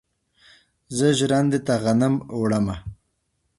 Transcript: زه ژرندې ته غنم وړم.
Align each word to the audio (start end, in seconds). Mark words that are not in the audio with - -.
زه 0.97 1.07
ژرندې 1.17 1.59
ته 1.67 1.73
غنم 1.83 2.15
وړم. 2.39 2.67